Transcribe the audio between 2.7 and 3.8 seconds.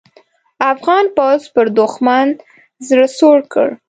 زړه سوړ کړ.